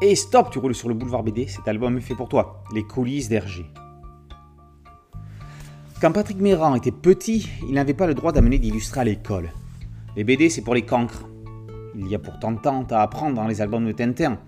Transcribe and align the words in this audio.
Et 0.00 0.14
stop, 0.14 0.50
tu 0.50 0.60
roules 0.60 0.76
sur 0.76 0.88
le 0.88 0.94
boulevard 0.94 1.24
BD, 1.24 1.48
cet 1.48 1.66
album 1.66 1.98
est 1.98 2.00
fait 2.00 2.14
pour 2.14 2.28
toi. 2.28 2.62
Les 2.72 2.84
coulisses 2.84 3.28
d'Hergé. 3.28 3.66
Quand 6.00 6.12
Patrick 6.12 6.38
Méran 6.38 6.76
était 6.76 6.92
petit, 6.92 7.50
il 7.66 7.74
n'avait 7.74 7.94
pas 7.94 8.06
le 8.06 8.14
droit 8.14 8.30
d'amener 8.30 8.60
d'illustrer 8.60 9.00
à 9.00 9.04
l'école. 9.04 9.50
Les 10.14 10.22
BD, 10.22 10.50
c'est 10.50 10.62
pour 10.62 10.76
les 10.76 10.82
cancres. 10.82 11.24
Il 11.96 12.06
y 12.06 12.14
a 12.14 12.20
pourtant 12.20 12.54
tant 12.54 12.86
à 12.90 13.02
apprendre 13.02 13.34
dans 13.34 13.48
les 13.48 13.60
albums 13.60 13.84
de 13.84 13.90
Tintin. 13.90 14.38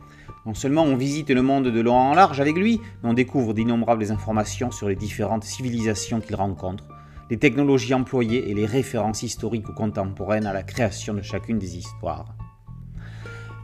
Non 0.47 0.55
seulement 0.55 0.85
on 0.85 0.95
visite 0.95 1.31
le 1.31 1.43
monde 1.43 1.67
de 1.67 1.81
long 1.81 1.97
en 1.97 2.15
large 2.15 2.41
avec 2.41 2.57
lui, 2.57 2.81
mais 3.03 3.11
on 3.11 3.15
découvre 3.15 3.53
d'innombrables 3.53 4.13
informations 4.13 4.71
sur 4.71 4.89
les 4.89 4.95
différentes 4.95 5.43
civilisations 5.43 6.21
qu'il 6.21 6.37
rencontre, 6.37 6.87
les 7.29 7.39
technologies 7.39 7.93
employées 7.93 8.49
et 8.49 8.55
les 8.55 8.67
références 8.67 9.25
historiques 9.25 9.69
ou 9.69 9.73
contemporaines 9.73 10.47
à 10.47 10.53
la 10.53 10.63
création 10.63 11.13
de 11.13 11.23
chacune 11.23 11.59
des 11.59 11.77
histoires. 11.77 12.37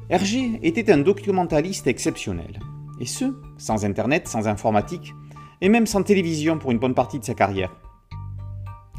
Hergé 0.09 0.61
était 0.63 0.93
un 0.93 0.99
documentaliste 0.99 1.89
exceptionnel, 1.89 2.61
et 3.01 3.07
ce, 3.07 3.35
sans 3.59 3.85
Internet, 3.85 4.29
sans 4.29 4.47
informatique, 4.47 5.13
et 5.61 5.69
même 5.69 5.87
sans 5.87 6.05
télévision 6.05 6.59
pour 6.59 6.71
une 6.71 6.79
bonne 6.79 6.95
partie 6.95 7.19
de 7.19 7.25
sa 7.25 7.35
carrière. 7.35 7.75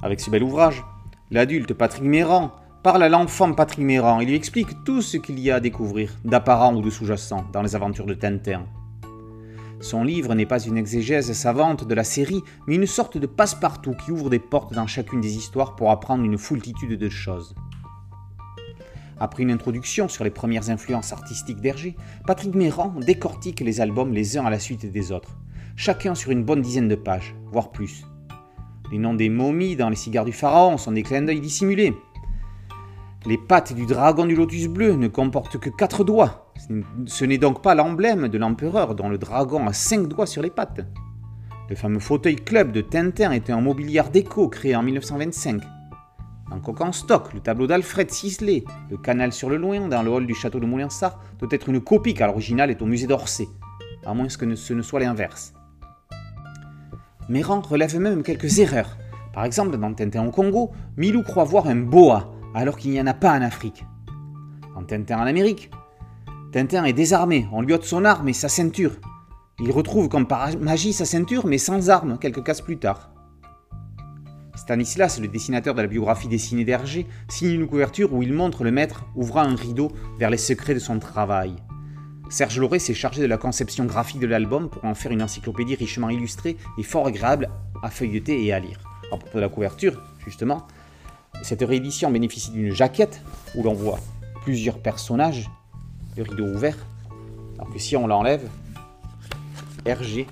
Avec 0.04 0.20
ce 0.20 0.30
bel 0.30 0.44
ouvrage, 0.44 0.84
l'adulte 1.32 1.74
Patrick 1.74 2.04
Méran 2.04 2.52
parle 2.84 3.04
à 3.04 3.10
l'enfant 3.10 3.54
Patrick 3.54 3.86
Méran 3.86 4.20
et 4.20 4.26
lui 4.26 4.36
explique 4.36 4.84
tout 4.84 5.02
ce 5.02 5.16
qu'il 5.16 5.40
y 5.40 5.50
a 5.50 5.56
à 5.56 5.60
découvrir, 5.62 6.12
d'apparent 6.26 6.76
ou 6.76 6.82
de 6.82 6.90
sous-jacent, 6.90 7.46
dans 7.54 7.62
les 7.62 7.74
aventures 7.74 8.06
de 8.06 8.14
Tintin. 8.14 8.66
Son 9.80 10.04
livre 10.04 10.36
n'est 10.36 10.46
pas 10.46 10.60
une 10.60 10.78
exégèse 10.78 11.32
savante 11.32 11.88
de 11.88 11.96
la 11.96 12.04
série, 12.04 12.44
mais 12.68 12.76
une 12.76 12.86
sorte 12.86 13.18
de 13.18 13.28
passe-partout 13.28 13.94
qui 13.94 14.12
ouvre 14.12 14.30
des 14.30 14.40
portes 14.40 14.74
dans 14.74 14.88
chacune 14.88 15.22
des 15.22 15.38
histoires 15.38 15.78
pour 15.78 15.90
apprendre 15.90 16.26
une 16.26 16.38
foultitude 16.38 17.00
de 17.00 17.10
choses. 17.10 17.56
Après 19.20 19.44
une 19.44 19.52
introduction 19.52 20.08
sur 20.08 20.24
les 20.24 20.30
premières 20.30 20.70
influences 20.70 21.12
artistiques 21.12 21.62
d'Hergé, 21.62 21.96
Patrick 22.26 22.54
Méran 22.54 22.94
décortique 23.00 23.62
les 23.62 23.82
albums 23.82 24.14
les 24.14 24.38
uns 24.38 24.46
à 24.46 24.50
la 24.50 24.60
suite 24.60 24.92
des 24.92 25.12
autres, 25.12 25.38
chacun 25.76 26.14
sur 26.14 26.32
une 26.32 26.44
bonne 26.44 26.62
dizaine 26.62 26.88
de 26.88 26.96
pages, 26.96 27.36
voire 27.52 27.72
plus. 27.72 28.06
Les 28.92 29.00
noms 29.00 29.16
des 29.16 29.30
momies 29.30 29.76
dans 29.76 29.90
les 29.90 29.96
cigares 29.96 30.26
du 30.26 30.34
pharaon 30.34 30.78
sont 30.78 30.92
des 30.92 31.04
clins 31.04 31.24
d'œil 31.24 31.42
dissimulés. 31.42 31.94
Les 33.26 33.38
pattes 33.38 33.74
du 33.74 33.86
dragon 33.86 34.26
du 34.26 34.36
lotus 34.36 34.68
bleu 34.68 34.94
ne 34.94 35.08
comportent 35.08 35.58
que 35.58 35.70
quatre 35.70 36.04
doigts. 36.04 36.54
Ce 37.06 37.26
n'est 37.26 37.38
donc 37.38 37.62
pas 37.62 37.76
l'emblème 37.76 38.28
de 38.28 38.38
l'empereur 38.38 38.96
dont 38.96 39.10
le 39.10 39.18
dragon 39.18 39.68
a 39.68 39.74
cinq 39.74 40.08
doigts 40.08 40.28
sur 40.28 40.42
les 40.42 40.50
pattes. 40.50 40.86
Le 41.70 41.76
fameux 41.76 42.00
fauteuil 42.00 42.38
club 42.38 42.72
de 42.72 42.82
Tintin 42.82 43.32
était 43.32 43.52
un 43.52 43.60
mobiliard 43.60 44.10
déco 44.10 44.48
créé 44.48 44.76
en 44.76 44.84
1925. 44.84 45.62
En 46.58 46.60
coq 46.60 46.82
en 46.82 46.92
stock, 46.92 47.36
le 47.36 47.40
tableau 47.40 47.68
d'Alfred 47.68 48.10
Sisley, 48.10 48.64
le 48.90 48.98
canal 48.98 49.32
sur 49.32 49.48
le 49.48 49.58
loin 49.58 49.88
dans 49.88 50.02
le 50.02 50.10
hall 50.10 50.26
du 50.26 50.34
château 50.34 50.60
de 50.60 50.66
Moulinsart, 50.66 51.22
doit 51.38 51.50
être 51.52 51.70
une 51.70 51.80
copie 51.80 52.16
car 52.16 52.30
l'original 52.30 52.72
est 52.72 52.82
au 52.82 52.88
musée 52.88 53.06
d'Orsay, 53.06 53.48
à 54.04 54.16
moins 54.16 54.26
que 54.26 54.56
ce 54.56 54.74
ne 54.74 54.82
soit 54.82 55.00
l'inverse. 55.00 55.54
Méran 57.30 57.62
relève 57.62 58.00
même 58.00 58.24
quelques 58.24 58.58
erreurs. 58.58 58.98
Par 59.36 59.46
exemple, 59.46 59.78
dans 59.78 59.94
Tintin 59.94 60.26
au 60.26 60.32
Congo, 60.32 60.72
Milou 60.98 61.22
croit 61.22 61.44
voir 61.44 61.68
un 61.68 61.76
boa, 61.76 62.34
alors 62.56 62.78
qu'il 62.78 62.90
n'y 62.90 63.00
en 63.00 63.06
a 63.06 63.14
pas 63.14 63.38
en 63.38 63.44
Afrique. 63.44 63.86
Dans 64.74 64.84
Tintin 64.84 65.20
en 65.20 65.28
Amérique, 65.28 65.70
Tintin 66.52 66.86
est 66.86 66.94
désarmé, 66.94 67.48
on 67.52 67.62
lui 67.62 67.74
ôte 67.74 67.84
son 67.84 68.04
arme 68.04 68.30
et 68.30 68.34
sa 68.34 68.50
ceinture. 68.50 68.94
Il 69.60 69.72
retrouve 69.72 70.10
comme 70.10 70.26
par 70.26 70.58
magie 70.58 70.94
sa 70.94 71.06
ceinture, 71.06 71.46
mais 71.46 71.60
sans 71.60 71.92
arme, 71.92 72.18
quelques 72.18 72.44
cases 72.44 72.62
plus 72.62 72.80
tard. 72.80 73.12
Stanislas, 74.58 75.20
le 75.20 75.28
dessinateur 75.28 75.76
de 75.76 75.82
la 75.82 75.88
biographie 75.88 76.28
dessinée 76.28 76.66
d'Hergé, 76.66 77.06
signe 77.30 77.52
une 77.52 77.68
couverture 77.68 78.12
où 78.12 78.24
il 78.24 78.34
montre 78.34 78.64
le 78.64 78.72
maître 78.72 79.06
ouvrant 79.16 79.42
un 79.42 79.56
rideau 79.56 79.92
vers 80.18 80.32
les 80.32 80.38
secrets 80.38 80.74
de 80.74 80.80
son 80.80 80.98
travail. 80.98 81.56
Serge 82.30 82.60
Lauré 82.60 82.80
s'est 82.80 82.96
chargé 82.96 83.22
de 83.22 83.28
la 83.28 83.38
conception 83.38 83.86
graphique 83.86 84.20
de 84.20 84.28
l'album 84.28 84.68
pour 84.70 84.84
en 84.84 84.96
faire 84.96 85.12
une 85.12 85.22
encyclopédie 85.22 85.76
richement 85.76 86.10
illustrée 86.10 86.58
et 86.78 86.84
fort 86.84 87.08
agréable 87.08 87.50
à 87.84 87.90
feuilleter 87.90 88.44
et 88.44 88.52
à 88.52 88.60
lire. 88.60 88.80
À 89.12 89.18
propos 89.18 89.38
de 89.38 89.42
la 89.42 89.50
couverture, 89.50 90.02
justement, 90.26 90.66
cette 91.44 91.62
réédition 91.62 92.10
bénéficie 92.10 92.52
d'une 92.52 92.74
jaquette 92.74 93.22
où 93.56 93.64
l'on 93.64 93.74
voit 93.74 94.00
plusieurs 94.42 94.80
personnages, 94.80 95.50
le 96.18 96.24
rideau 96.24 96.48
ouvert, 96.48 96.78
alors 97.60 97.72
que 97.72 97.80
si 97.80 97.96
on 97.96 98.08
l'enlève, 98.08 98.50
Hergé 99.86 100.26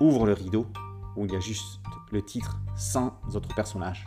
ouvre 0.00 0.26
le 0.26 0.32
rideau 0.32 0.66
où 1.14 1.26
il 1.26 1.32
y 1.32 1.36
a 1.36 1.40
juste 1.40 1.80
le 2.12 2.22
titre 2.22 2.58
sans 2.76 3.18
autres 3.34 3.54
personnages. 3.54 4.04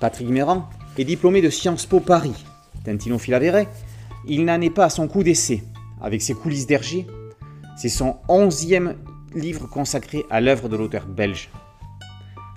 Patrick 0.00 0.28
Méran 0.28 0.68
est 0.98 1.04
diplômé 1.04 1.40
de 1.40 1.50
Sciences 1.50 1.86
Po 1.86 2.00
Paris 2.00 2.44
Tintino 2.84 3.18
Filavere, 3.18 3.66
il 4.28 4.44
n'en 4.44 4.60
est 4.60 4.70
pas 4.70 4.84
à 4.84 4.90
son 4.90 5.08
coup 5.08 5.22
d'essai. 5.22 5.64
Avec 6.00 6.22
ses 6.22 6.34
coulisses 6.34 6.66
d'Hergé, 6.66 7.06
c'est 7.76 7.88
son 7.88 8.16
onzième 8.28 8.96
livre 9.34 9.66
consacré 9.66 10.24
à 10.30 10.40
l'œuvre 10.40 10.68
de 10.68 10.76
l'auteur 10.76 11.06
belge. 11.06 11.50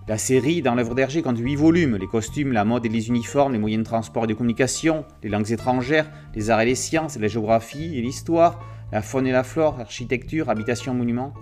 La 0.08 0.18
série, 0.18 0.62
dans 0.62 0.76
l'œuvre 0.76 0.96
d'Hergé, 0.96 1.22
compte 1.22 1.38
huit 1.38 1.56
volumes 1.56 1.98
les 1.98 2.08
costumes, 2.08 2.52
la 2.52 2.66
mode 2.66 2.86
et 2.86 2.90
les 2.90 3.10
uniformes, 3.10 3.54
les 3.54 3.60
moyens 3.60 3.84
de 3.84 3.90
transport 3.90 4.24
et 4.24 4.28
de 4.28 4.34
communication, 4.34 5.06
les 5.24 5.30
langues 5.30 5.52
étrangères, 5.52 6.10
les 6.36 6.50
arts 6.50 6.62
et 6.62 6.66
les 6.66 6.76
sciences, 6.76 7.18
la 7.18 7.28
géographie 7.28 7.98
et 7.98 8.02
l'histoire, 8.02 8.60
la 8.92 9.02
faune 9.02 9.28
et 9.28 9.32
la 9.32 9.44
flore, 9.44 9.78
l'architecture, 9.78 10.50
habitation, 10.50 10.94
monuments, 10.94 11.34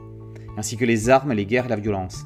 ainsi 0.57 0.75
que 0.75 0.85
les 0.85 1.09
armes, 1.09 1.33
les 1.33 1.45
guerres 1.45 1.67
et 1.67 1.69
la 1.69 1.75
violence. 1.75 2.25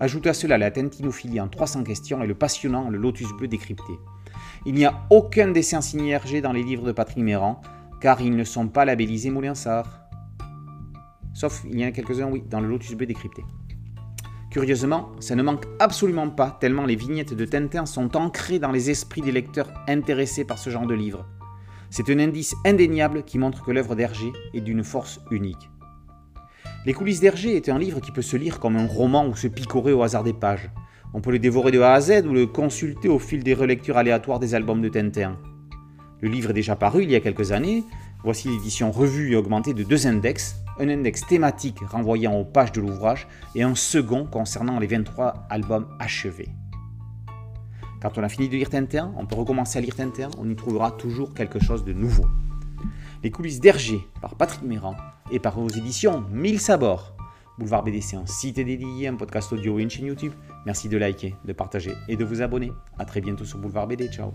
Ajoute 0.00 0.26
à 0.26 0.34
cela 0.34 0.58
la 0.58 0.70
tintinophilie 0.70 1.40
en 1.40 1.48
300 1.48 1.84
questions 1.84 2.22
et 2.22 2.26
le 2.26 2.34
passionnant 2.34 2.88
Le 2.88 2.98
Lotus 2.98 3.28
bleu 3.36 3.48
décrypté. 3.48 3.92
Il 4.64 4.74
n'y 4.74 4.84
a 4.84 5.06
aucun 5.10 5.48
dessin 5.48 5.80
signé 5.80 6.12
Hergé 6.12 6.40
dans 6.40 6.52
les 6.52 6.62
livres 6.62 6.86
de 6.86 6.92
Patrick 6.92 7.22
Méran, 7.22 7.60
car 8.00 8.20
ils 8.20 8.34
ne 8.34 8.44
sont 8.44 8.68
pas 8.68 8.84
labellisés 8.84 9.30
Moulinsart. 9.30 10.00
Sauf, 11.34 11.62
il 11.68 11.78
y 11.78 11.84
en 11.84 11.88
a 11.88 11.92
quelques-uns, 11.92 12.30
oui, 12.30 12.42
dans 12.48 12.60
le 12.60 12.68
Lotus 12.68 12.94
B 12.94 13.04
décrypté. 13.04 13.42
Curieusement, 14.50 15.12
ça 15.18 15.34
ne 15.34 15.42
manque 15.42 15.64
absolument 15.80 16.28
pas, 16.28 16.58
tellement 16.60 16.84
les 16.84 16.94
vignettes 16.94 17.32
de 17.32 17.44
Tintin 17.46 17.86
sont 17.86 18.16
ancrées 18.16 18.58
dans 18.58 18.70
les 18.70 18.90
esprits 18.90 19.22
des 19.22 19.32
lecteurs 19.32 19.72
intéressés 19.88 20.44
par 20.44 20.58
ce 20.58 20.68
genre 20.68 20.86
de 20.86 20.94
livre. 20.94 21.26
C'est 21.88 22.10
un 22.10 22.18
indice 22.18 22.54
indéniable 22.66 23.22
qui 23.24 23.38
montre 23.38 23.64
que 23.64 23.70
l'œuvre 23.70 23.94
d'Hergé 23.94 24.30
est 24.52 24.60
d'une 24.60 24.84
force 24.84 25.20
unique. 25.30 25.71
Les 26.84 26.94
coulisses 26.94 27.20
d'Hergé 27.20 27.54
est 27.54 27.68
un 27.68 27.78
livre 27.78 28.00
qui 28.00 28.10
peut 28.10 28.22
se 28.22 28.36
lire 28.36 28.58
comme 28.58 28.76
un 28.76 28.88
roman 28.88 29.28
ou 29.28 29.36
se 29.36 29.46
picorer 29.46 29.92
au 29.92 30.02
hasard 30.02 30.24
des 30.24 30.32
pages. 30.32 30.68
On 31.14 31.20
peut 31.20 31.30
le 31.30 31.38
dévorer 31.38 31.70
de 31.70 31.80
A 31.80 31.92
à 31.92 32.00
Z 32.00 32.26
ou 32.26 32.32
le 32.32 32.46
consulter 32.46 33.08
au 33.08 33.20
fil 33.20 33.44
des 33.44 33.54
relectures 33.54 33.98
aléatoires 33.98 34.40
des 34.40 34.56
albums 34.56 34.82
de 34.82 34.88
Tintin. 34.88 35.38
Le 36.20 36.28
livre 36.28 36.50
est 36.50 36.54
déjà 36.54 36.74
paru 36.74 37.04
il 37.04 37.10
y 37.12 37.14
a 37.14 37.20
quelques 37.20 37.52
années. 37.52 37.84
Voici 38.24 38.48
l'édition 38.48 38.90
revue 38.90 39.32
et 39.32 39.36
augmentée 39.36 39.74
de 39.74 39.84
deux 39.84 40.08
index, 40.08 40.56
un 40.80 40.88
index 40.88 41.24
thématique 41.24 41.78
renvoyant 41.88 42.34
aux 42.34 42.44
pages 42.44 42.72
de 42.72 42.80
l'ouvrage 42.80 43.28
et 43.54 43.62
un 43.62 43.76
second 43.76 44.26
concernant 44.26 44.80
les 44.80 44.88
23 44.88 45.46
albums 45.50 45.86
achevés. 46.00 46.48
Quand 48.00 48.18
on 48.18 48.24
a 48.24 48.28
fini 48.28 48.48
de 48.48 48.56
lire 48.56 48.70
Tintin, 48.70 49.12
on 49.16 49.26
peut 49.26 49.36
recommencer 49.36 49.78
à 49.78 49.82
lire 49.82 49.94
Tintin, 49.94 50.30
on 50.36 50.50
y 50.50 50.56
trouvera 50.56 50.90
toujours 50.90 51.32
quelque 51.32 51.60
chose 51.60 51.84
de 51.84 51.92
nouveau. 51.92 52.26
Les 53.22 53.30
coulisses 53.30 53.60
d'Hergé 53.60 54.00
par 54.20 54.34
Patrick 54.34 54.62
Méran 54.62 54.96
et 55.30 55.38
par 55.38 55.58
vos 55.58 55.68
éditions 55.68 56.24
1000 56.30 56.60
sabords. 56.60 57.14
Boulevard 57.58 57.84
BD, 57.84 58.00
un 58.14 58.26
site 58.26 58.56
dédié, 58.56 59.08
un 59.08 59.14
podcast 59.14 59.52
audio 59.52 59.78
et 59.78 59.82
une 59.82 59.90
chaîne 59.90 60.06
YouTube. 60.06 60.32
Merci 60.66 60.88
de 60.88 60.96
liker, 60.96 61.36
de 61.44 61.52
partager 61.52 61.92
et 62.08 62.16
de 62.16 62.24
vous 62.24 62.42
abonner. 62.42 62.72
A 62.98 63.04
très 63.04 63.20
bientôt 63.20 63.44
sur 63.44 63.58
Boulevard 63.58 63.86
BD. 63.86 64.08
Ciao 64.08 64.32